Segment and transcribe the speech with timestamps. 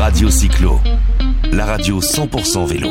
[0.00, 0.80] Radio Cyclo,
[1.52, 2.88] la radio 100% vélo.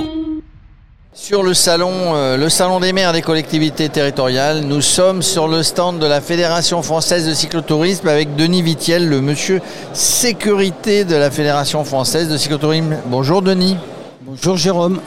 [1.11, 5.63] Sur le salon, euh, le salon des maires des collectivités territoriales, nous sommes sur le
[5.63, 9.59] stand de la Fédération française de cyclotourisme avec Denis Vitiel, le monsieur
[9.91, 12.97] sécurité de la Fédération française de cyclotourisme.
[13.07, 13.75] Bonjour Denis.
[14.21, 14.99] Bonjour Jérôme.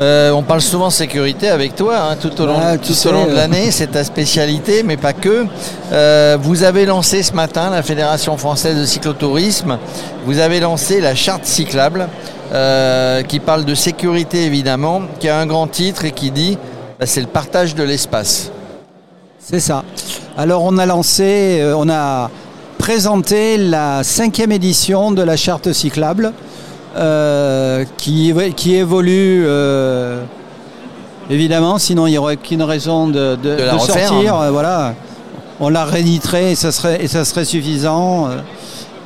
[0.00, 2.94] Euh, on parle souvent sécurité avec toi hein, tout au long, Ah, tout tu au
[2.94, 3.34] sais, long de euh.
[3.34, 5.44] l'année, c'est ta spécialité, mais pas que.
[5.92, 9.78] Euh, vous avez lancé ce matin, la Fédération française de cyclotourisme,
[10.26, 12.08] vous avez lancé la charte cyclable,
[12.52, 16.58] euh, qui parle de sécurité évidemment, qui a un grand titre et qui dit
[16.98, 18.50] bah, c'est le partage de l'espace.
[19.38, 19.84] C'est ça.
[20.36, 22.30] Alors on a lancé, euh, on a
[22.78, 26.32] présenté la cinquième édition de la charte cyclable
[26.96, 29.44] euh, qui, qui évolue
[31.30, 34.34] évidemment, sinon il n'y aurait qu'une raison de, de- De la de refaire, sortir.
[34.34, 34.50] hein.
[34.50, 34.94] voilà.
[35.60, 38.28] On la rééditerait et ça serait, et ça serait suffisant.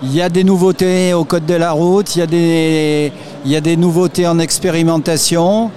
[0.02, 3.12] Il y a des nouveautés au code de la route, il y a des,
[3.44, 5.70] il y a des nouveautés en expérimentation.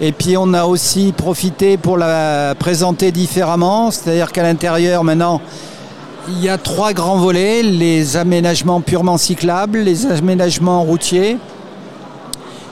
[0.00, 5.40] Et puis on a aussi profité pour la présenter différemment, c'est-à-dire qu'à l'intérieur maintenant,
[6.28, 11.36] il y a trois grands volets, les aménagements purement cyclables, les aménagements routiers,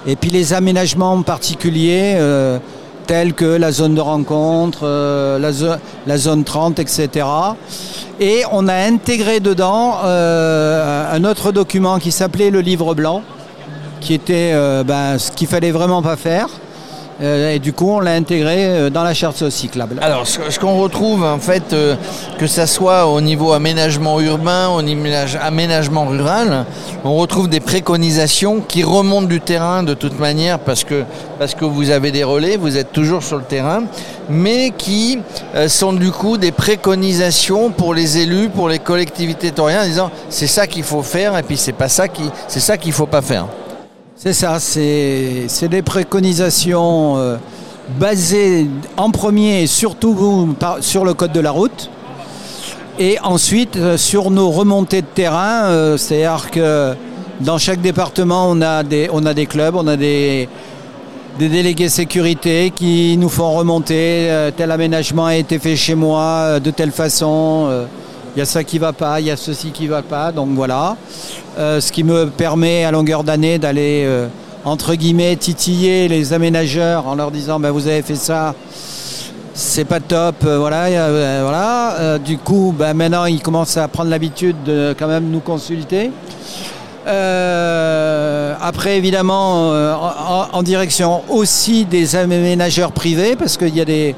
[0.07, 2.59] et puis les aménagements particuliers euh,
[3.07, 5.39] tels que la zone de rencontre, euh,
[6.07, 7.27] la zone 30, etc.
[8.21, 13.23] Et on a intégré dedans euh, un autre document qui s'appelait le livre blanc,
[14.01, 16.49] qui était euh, ben, ce qu'il fallait vraiment pas faire.
[17.23, 19.97] Euh, et du coup, on l'a intégré euh, dans la charte cyclable.
[20.03, 21.97] Alors, ce, qu'on retrouve, en fait, euh,
[22.39, 25.07] que ça soit au niveau aménagement urbain, au niveau
[25.41, 26.67] aménagement rural,
[27.05, 31.05] on retrouve des préconisations qui remontent du terrain de toute manière parce que,
[31.61, 33.85] vous avez des relais, vous êtes toujours sur le terrain,
[34.29, 35.19] mais qui
[35.69, 40.47] sont du coup des préconisations pour les élus, pour les collectivités territoriales, en disant c'est
[40.47, 43.23] ça qu'il faut faire et puis c'est pas ça qui, c'est ça qu'il faut pas
[43.23, 43.47] faire.
[44.19, 47.37] C'est ça, c'est des préconisations euh,
[48.01, 51.91] basées en premier et surtout sur le code de la route.
[52.99, 56.95] Et ensuite euh, sur nos remontées de terrain, euh, c'est-à-dire que
[57.41, 60.49] dans chaque département on a des, clubs, on a des,
[61.39, 66.91] délégués sécurité qui nous font remonter tel aménagement a été fait chez moi de telle
[66.91, 67.87] façon.
[68.37, 70.51] Il y a ça qui va pas, il y a ceci qui va pas, donc
[70.51, 70.99] voilà.
[71.59, 74.29] Euh, ce qui me permet à longueur d'année d'aller euh,
[74.67, 78.55] entre guillemets titiller les aménageurs en leur disant ben, vous avez fait ça,
[79.55, 82.19] c'est pas top, euh, voilà, euh, voilà.
[82.19, 86.11] Du coup, ben, maintenant ils commencent à prendre l'habitude de quand même nous consulter.
[87.07, 94.15] Après, évidemment, en, en direction aussi des aménageurs privés, parce qu'il y a des,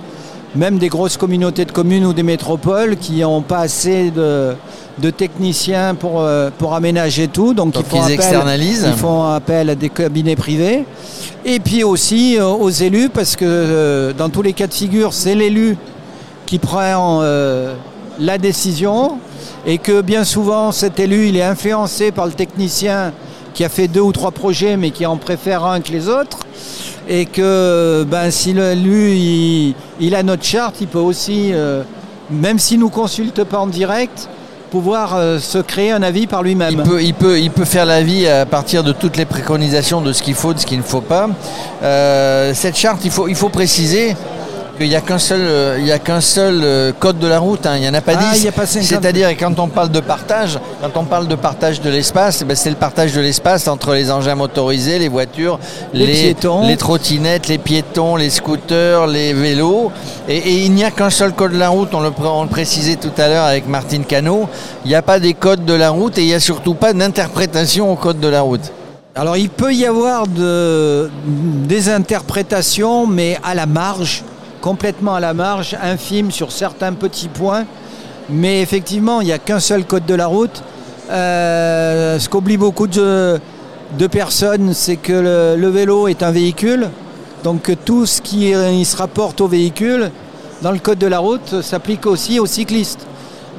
[0.54, 4.54] même des grosses communautés de communes ou des métropoles qui n'ont pas assez de,
[4.98, 7.54] de techniciens pour, euh, pour aménager tout.
[7.54, 8.86] Donc, Donc, ils, font ils appel, externalisent.
[8.86, 10.84] ils font appel à des cabinets privés.
[11.44, 15.12] Et puis aussi euh, aux élus, parce que euh, dans tous les cas de figure,
[15.12, 15.76] c'est l'élu
[16.46, 17.20] qui prend
[18.18, 19.18] la décision
[19.66, 23.12] et que bien souvent cet élu il est influencé par le technicien
[23.52, 26.38] qui a fait deux ou trois projets mais qui en préfère un que les autres
[27.08, 31.82] et que ben, si l'élu il, il a notre charte il peut aussi euh,
[32.30, 34.28] même s'il ne nous consulte pas en direct
[34.68, 36.70] pouvoir euh, se créer un avis par lui-même.
[36.70, 40.12] Il peut, il, peut, il peut faire l'avis à partir de toutes les préconisations de
[40.12, 41.28] ce qu'il faut, de ce qu'il ne faut pas.
[41.82, 44.14] Euh, cette charte, il faut, il faut préciser
[44.78, 47.38] qu'il n'y a qu'un seul, euh, il y a qu'un seul euh, code de la
[47.38, 48.38] route, hein, il n'y en a pas Ah, dix.
[48.40, 48.88] il y a pas 50.
[48.88, 52.56] C'est-à-dire quand on parle de partage, quand on parle de partage de l'espace, eh ben,
[52.56, 55.58] c'est le partage de l'espace entre les engins motorisés, les voitures,
[55.92, 56.66] Les piétons.
[56.66, 59.90] les trottinettes, les piétons, les scooters, les vélos.
[60.28, 62.44] Et, et il n'y a qu'un seul code de la route, on le, pré- on
[62.44, 64.48] le précisait tout à l'heure avec Martine Cano.
[64.84, 66.92] Il n'y a pas des codes de la route et il n'y a surtout pas
[66.92, 68.72] d'interprétation au code de la route.
[69.14, 74.22] Alors il peut y avoir de- des interprétations, mais à la marge,
[74.72, 77.64] complètement à la marge, infime sur certains petits points.
[78.28, 80.62] Mais effectivement, il n'y a qu'un seul code de la route.
[81.10, 83.40] Euh, ce qu'oublient beaucoup de,
[83.98, 86.90] de personnes, c'est que le, le vélo est un véhicule.
[87.44, 90.10] Donc tout ce qui il se rapporte au véhicule,
[90.60, 93.06] dans le code de la route, s'applique aussi aux cyclistes.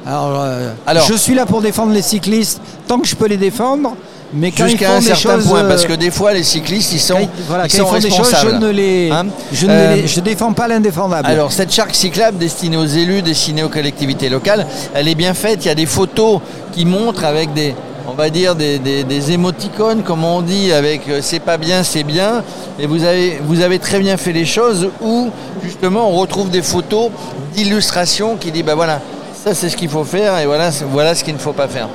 [0.06, 3.36] Alors, euh, Alors- je suis là pour défendre les cyclistes tant que je peux les
[3.36, 3.96] défendre.
[4.32, 7.14] Mais Jusqu'à un certain choses, point, euh, parce que des fois les cyclistes ils sont,
[7.16, 8.58] quand voilà, ils sont des choses, je responsables.
[8.60, 11.26] ne les, Hein je ne Euh, les- je défends pas l'indéfendable.
[11.28, 15.64] Alors cette charte cyclable destinée aux élus, destinée aux collectivités locales, elle est bien faite.
[15.64, 16.40] Il y a des photos
[16.72, 17.74] qui montrent avec des,
[18.06, 21.82] on va dire des, des- des émoticônes, comme on dit, avec euh, c'est pas bien,
[21.82, 22.44] c'est bien.
[22.78, 25.30] Et vous avez, vous avez très bien fait les choses où
[25.64, 27.10] justement on retrouve des photos
[27.54, 29.00] d'illustration qui dit bah voilà,
[29.44, 31.88] ça c'est ce qu'il faut faire et voilà, voilà ce qu'il ne faut pas faire.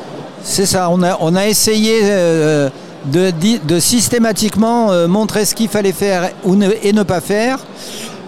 [0.47, 1.01] C'est ça, on
[1.35, 2.69] a, essayé euh,
[3.05, 6.29] de, di- de systématiquement euh, montrer ce qu'il fallait faire
[6.83, 7.57] et ne pas faire.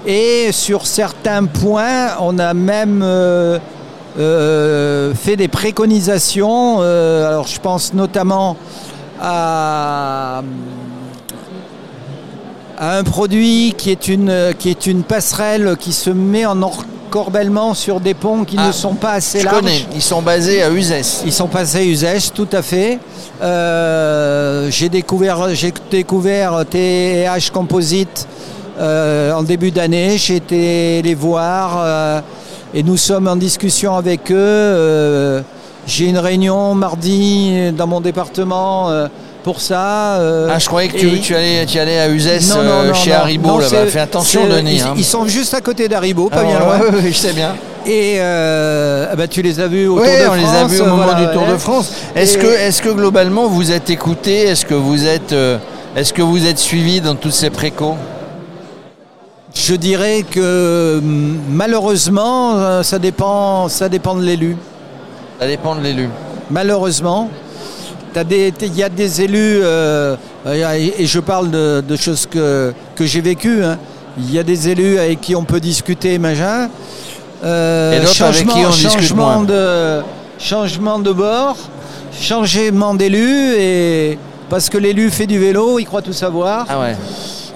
[0.08, 3.60] Et sur certains points, on a même euh,
[4.18, 6.78] euh, fait des préconisations.
[6.82, 8.58] euh, alors je pense notamment
[9.22, 10.42] à,
[12.80, 16.64] un produit qui est, une, qui est une passerelle qui se met en
[17.08, 19.60] encorbellement sur des ponts qui Ah, ne sont pas assez Je larges.
[19.60, 21.22] connais, ils sont basés à Uzès.
[21.26, 23.00] Ils sont passés à usage, tout à fait.
[23.42, 28.28] Euh, j'ai découvert, j'ai découvert TH Composite
[28.80, 30.18] euh, en début d'année.
[30.18, 32.22] J'ai été les voir euh,
[32.74, 35.44] et nous sommes en discussion avec eux.
[35.88, 38.90] J'ai une réunion mardi dans mon département
[39.44, 40.18] pour ça.
[40.20, 42.94] euh, Ah, je croyais que tu, allais, tu allais à Uzès Non, non, euh, non,
[42.94, 43.14] chez.
[43.14, 43.86] Haribo là-bas.
[43.88, 44.76] Fais attention, Denis.
[44.76, 44.94] Ils, hein.
[44.98, 46.80] ils sont juste à côté d'Haribo, pas Ah, bien loin.
[46.80, 47.56] ouais, ouais, je sais bien.
[47.86, 50.48] Et euh, ah bah, tu les as vus au Oui, Tour de on les a
[50.48, 51.52] France, vus au moment voilà, du Tour ouais.
[51.54, 51.92] de France.
[52.16, 55.58] Est-ce que, est que globalement vous êtes écouté Est-ce que vous êtes, euh,
[55.96, 57.96] est-ce que vous êtes suivi dans tous ces précaux
[59.56, 64.58] Je dirais que hum, malheureusement, ça dépend, ça dépend de l'élu.
[65.40, 66.10] Ça dépend de l'élu.
[66.52, 67.30] Malheureusement,
[68.16, 70.16] il y a des élus, euh,
[70.48, 73.64] et et je parle de, de choses que, que j'ai vécues.
[73.64, 73.78] hein.
[74.18, 76.70] Il y a des élus avec qui on peut discuter, machin.
[77.44, 79.44] Euh, Et d'autres avec qui on discute changement moins.
[79.44, 80.02] de
[80.40, 81.56] changement de bord,
[82.20, 84.18] changement d'élu et
[84.50, 86.66] parce que l'élu fait du vélo, il croit tout savoir.
[86.70, 86.96] Ah ouais.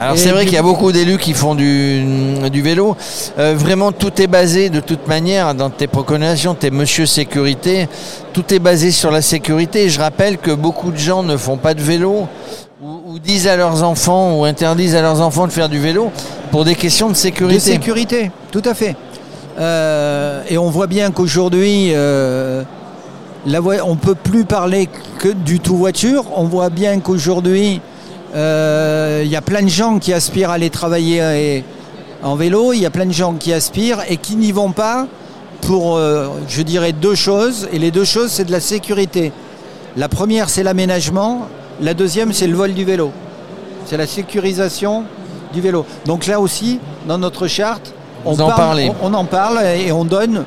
[0.01, 2.03] Alors c'est vrai qu'il y a beaucoup d'élus qui font du,
[2.51, 2.97] du vélo.
[3.37, 7.87] Euh, vraiment, tout est basé de toute manière dans tes proclamations, tes monsieur sécurité.
[8.33, 9.89] Tout est basé sur la sécurité.
[9.89, 12.27] Je rappelle que beaucoup de gens ne font pas de vélo
[12.81, 16.11] ou, ou disent à leurs enfants ou interdisent à leurs enfants de faire du vélo
[16.49, 17.59] pour des questions de De sécurité.
[17.59, 18.95] sécurité, tout à fait.
[19.59, 22.63] Euh, et on voit bien qu'aujourd'hui, euh,
[23.45, 24.89] on ne peut plus parler
[25.19, 26.23] que du tout voiture.
[26.35, 27.81] On voit bien qu'aujourd'hui,
[28.33, 31.59] il y a plein de gens qui aspirent à aller travailler euh,
[32.23, 32.73] en vélo.
[32.73, 35.07] Il y a plein de gens qui aspirent et qui n'y vont pas
[35.61, 37.67] pour, euh, je dirais, deux choses.
[37.73, 39.31] Et les deux choses, c'est de la sécurité.
[39.97, 41.47] La première, c'est l'aménagement.
[41.81, 43.11] La deuxième, c'est le vol du vélo.
[43.85, 45.03] C'est la sécurisation
[45.53, 45.85] du vélo.
[46.05, 47.93] Donc là aussi, dans notre charte,
[48.25, 50.45] on, en on- on en parle et on donne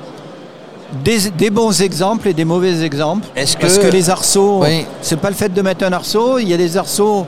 [1.04, 3.26] des, des bons exemples et des mauvais exemples.
[3.34, 4.86] Est-ce Parce que- que les arceaux, Oui.
[5.02, 6.38] c'est pas le fait de mettre un arceau.
[6.38, 7.26] Il y a des arceaux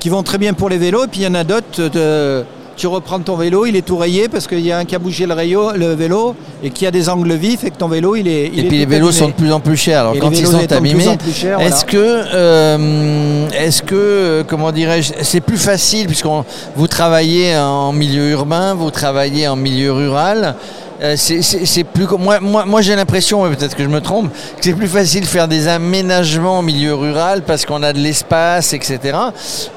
[0.00, 1.88] qui vont très bien pour les vélos, et puis il y en a d'autres.
[1.88, 2.44] de-
[2.76, 4.98] tu reprends ton vélo, il est tout rayé parce qu'il y a un qui a
[4.98, 8.16] bougé le, rayo- le vélo et qui a des angles vifs et que ton vélo
[8.16, 8.50] il est.
[8.54, 9.18] il Et est puis les vélos abîmé.
[9.18, 10.00] sont de plus en plus chers.
[10.00, 11.66] Alors Et quand ils sont abîmés, voilà.
[11.66, 16.26] est-ce que, euh, est-ce que, euh, comment dirais-je, c'est plus facile puisque
[16.74, 20.54] vous travaillez en milieu urbain, vous travaillez en milieu rural.
[21.02, 24.62] Euh, c'est- plus moi, moi, moi j'ai l'impression, mais peut-être que je me trompe, que
[24.62, 28.72] c'est plus facile de faire des aménagements en milieu rural parce qu'on a de l'espace,
[28.72, 29.18] etc.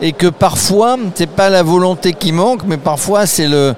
[0.02, 3.74] Et que parfois, c'est pas la volonté qui manque, mais parfois c'est le,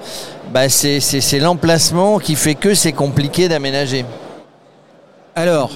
[0.54, 4.06] bah, c'est l'emplacement qui fait que c'est compliqué d'aménager.
[5.36, 5.72] Alors,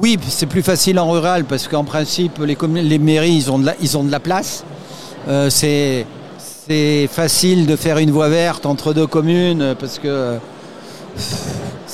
[0.00, 3.66] oui, c'est plus facile en rural parce qu'en principe, les, les mairies, ils ont de
[3.66, 4.64] la, ils ont de la place.
[5.28, 6.06] Euh, c'est,
[7.10, 10.38] facile de faire une voie verte entre deux communes parce que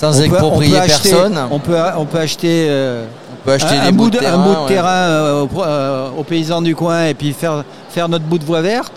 [0.00, 1.38] Sans exproprier on peut acheter- personne.
[1.50, 4.34] On peut, on peut acheter, euh, On peut acheter un, bout de terrain.
[4.34, 4.69] un bout de ouais.
[4.69, 8.44] terrain euh, aux, euh, aux paysans du coin et puis faire, faire notre bout de
[8.44, 8.92] voie verte.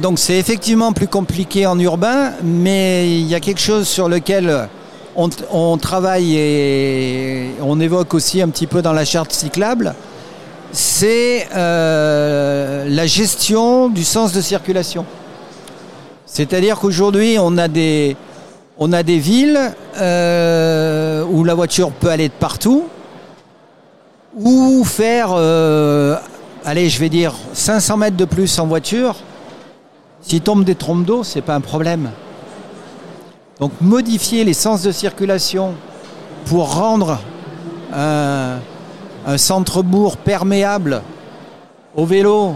[0.00, 4.68] Donc c'est effectivement plus compliqué en urbain, mais il y a quelque chose sur lequel
[5.14, 9.94] on, travaille et on évoque aussi un petit peu dans la charte cyclable,
[10.72, 15.04] c'est la gestion du sens de circulation.
[16.24, 18.16] C'est-à-dire qu'aujourd'hui, on a des,
[18.82, 19.60] on a des villes
[19.98, 22.84] euh, où la voiture peut aller de partout,
[24.34, 26.16] ou faire, euh,
[26.64, 29.16] je vais dire 500 mètres de plus en voiture.
[30.22, 32.10] S'il tombe des trompes d'eau, c'est pas un problème.
[33.60, 35.74] Donc modifier les sens de circulation
[36.46, 37.18] pour rendre
[37.94, 38.60] un,
[39.26, 41.02] un centre-bourg perméable
[41.94, 42.54] au vélo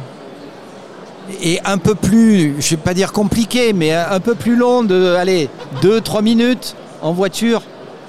[1.42, 5.14] et un peu plus, je vais pas dire compliqué, mais un peu plus long de,
[5.14, 5.48] allez,
[5.82, 7.62] 2-3 minutes en voiture.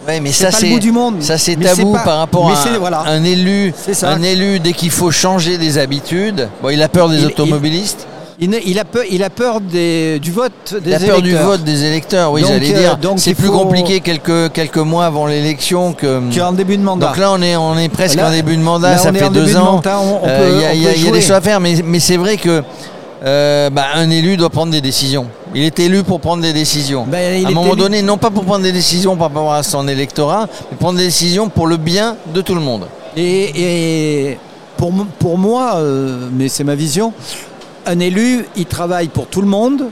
[0.07, 1.21] Ouais, mais C'est ça c'est du monde.
[1.21, 2.99] ça c'est tabou pas- par rapport à un, voilà.
[3.07, 3.73] un élu.
[3.91, 4.09] Ça.
[4.11, 6.47] Un élu dès qu'il faut changer des habitudes.
[6.61, 8.05] Bon, il a peur des Il- il- automobilistes.
[8.37, 11.21] Il, ne- il a peur, il a peur des- du vote des Il a peur
[11.21, 11.47] du électeurs.
[11.49, 12.31] vote des électeurs.
[12.33, 13.13] Oui, j'allais euh, dire.
[13.15, 16.21] C'est plus faut- compliqué quelques quelques mois avant l'élection que.
[16.37, 17.07] qu'en début de mandat.
[17.07, 18.91] Donc là, on est on est presque Là- en début de mandat.
[18.91, 19.81] là, ça fait en deux de ans.
[20.25, 22.61] Euh, Il y a, y y des choses à faire, mais mais c'est vrai que.
[23.23, 25.27] Euh, bah, un élu doit prendre des décisions.
[25.53, 27.05] Il est élu pour prendre des décisions.
[27.39, 29.63] Il à un moment élu- donné, non pas pour prendre des décisions par rapport à
[29.63, 32.87] son électorat, mais prendre des décisions pour le bien de tout le monde.
[33.15, 34.39] Et, et
[34.77, 37.13] pour, pour moi, euh, mais c'est ma vision,
[37.85, 39.85] un élu, il travaille pour tout le monde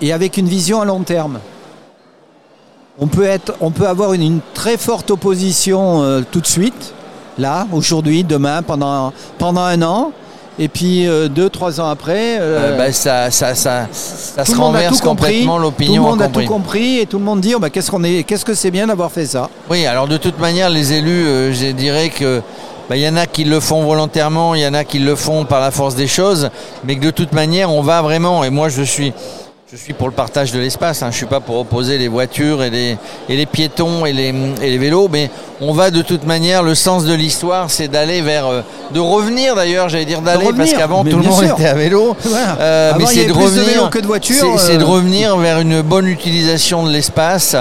[0.00, 1.40] et avec une vision à long terme.
[3.00, 6.94] On peut, être, on peut avoir une, une très forte opposition euh, tout de suite,
[7.38, 10.12] là, aujourd'hui, demain, pendant, pendant un an,
[10.58, 14.52] et puis euh, deux, trois ans après, euh, Euh, bah, ça, ça, ça, ça tout
[14.52, 16.02] se le monde a renverse tout compris, complètement tout le l'opinion.
[16.02, 16.44] monde a compris.
[16.46, 18.70] tout compris et tout le monde dit oh, bah, qu'est-ce qu'on est, qu'est-ce que c'est
[18.70, 19.48] bien d'avoir fait ça?
[19.70, 22.42] Oui, alors de toute manière, les élus, je dirais que
[22.88, 25.14] bah, il y en a qui le font volontairement, il y en a qui le
[25.14, 26.50] font par la force des choses,
[26.84, 29.12] mais que de toute manière, on va vraiment, et moi je suis,
[29.70, 32.62] je suis pour le partage de l'espace, hein, je suis pas pour opposer les voitures
[32.62, 32.96] et les,
[33.28, 34.28] et les piétons et les,
[34.62, 38.22] et les vélos, mais on va de toute manière, le sens de l'histoire, c'est d'aller
[38.22, 38.62] vers, euh,
[38.94, 41.52] de revenir d'ailleurs, j'allais dire d'aller, parce revenir, qu'avant tout le monde sûr.
[41.52, 42.16] était à vélo.
[42.24, 42.56] Voilà.
[42.60, 44.84] Euh, Avant, mais c'est de plus de revenir, vélos que de voitures, c'est- c'est de
[44.84, 47.54] revenir vers une bonne utilisation de l'espace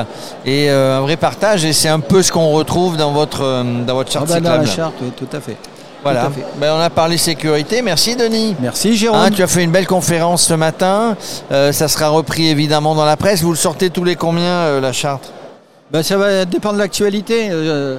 [0.46, 1.66] et euh, un vrai partage.
[1.66, 4.62] Et c'est un peu ce qu'on retrouve dans votre dans votre Ah charte bah, dans
[4.62, 5.58] la charte, oui, tout à fait.
[6.04, 6.30] Voilà.
[6.60, 7.82] Ben, on a parlé sécurité.
[7.82, 8.56] Merci Denis.
[8.62, 9.20] Merci Jérôme.
[9.20, 11.18] Hein, tu as fait une belle conférence ce matin.
[11.52, 13.42] Euh, ça sera repris évidemment dans la presse.
[13.42, 15.32] Vous le sortez tous les combien euh, la charte?
[15.92, 17.50] Bah, ça va dépendre de l'actualité.
[17.52, 17.98] Euh,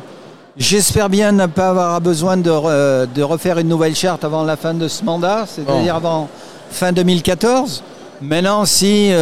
[0.57, 4.57] J'espère bien ne pas avoir besoin de, re- de refaire une nouvelle charte avant la
[4.57, 6.29] fin de ce mandat, c'est-à-dire avant
[6.71, 7.83] fin 2014.
[8.21, 9.13] Maintenant, si,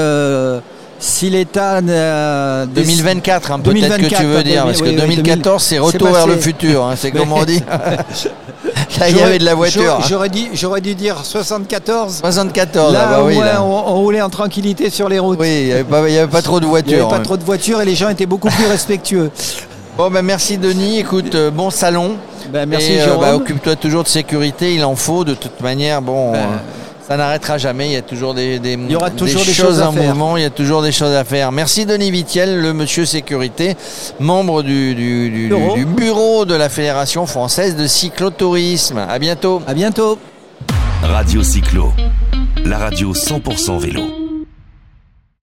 [0.98, 1.82] si l'État...
[1.82, 6.08] n'a- 2024, hein, peut-être que 2024, tu veux dire, parce que oui, 2014 c'est retour
[6.08, 6.84] vers le futur.
[6.86, 7.60] hein, c'est comme on dit.
[9.00, 9.98] Il y J'aurais- avait de la voiture.
[10.08, 12.18] j'aurais- dû, dire 74.
[12.20, 12.92] 74.
[12.92, 13.62] là, ah bah oui, là.
[13.62, 15.38] on, on roulait en tranquillité sur les routes.
[15.40, 17.06] Oui, il n'y avait, pas- avait trop de Il n'y voitures.
[17.08, 19.30] avait pas trop de voitures et les gens étaient beaucoup plus respectueux.
[19.96, 20.98] Bon, ben merci Denis.
[20.98, 22.16] Écoute, euh, bon salon.
[22.52, 23.20] Ben, merci Et, euh, Jérôme.
[23.22, 25.24] bah, Occupe-toi toujours de sécurité, il en faut.
[25.24, 26.44] De toute manière, bon, euh,
[27.08, 27.86] ça n'arrêtera jamais.
[27.86, 30.02] Il y a toujours des, des, y aura toujours des choses en faire.
[30.02, 30.36] mouvement.
[30.36, 31.52] Il y a toujours des choses à faire.
[31.52, 33.76] Merci Denis Vitiel, le monsieur sécurité,
[34.18, 35.74] membre du, du- du- Bureau.
[35.74, 38.98] du bureau de la Fédération française de cyclotourisme.
[38.98, 39.62] À bientôt.
[39.66, 40.18] À bientôt.
[41.02, 41.92] Radio Cyclo,
[42.64, 44.02] la radio 100% vélo.